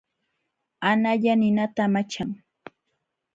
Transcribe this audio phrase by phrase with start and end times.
[0.91, 2.29] Analla ninata amachan.